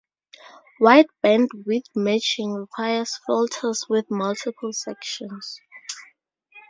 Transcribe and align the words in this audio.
Wide 0.79 1.05
bandwidth 1.23 1.91
matching 1.93 2.53
requires 2.55 3.19
filters 3.27 3.85
with 3.87 4.09
multiple 4.09 4.73
sections. 4.73 5.61